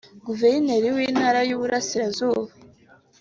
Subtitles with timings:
[0.25, 2.47] Guveneri w’Intara y’Uburasirazuba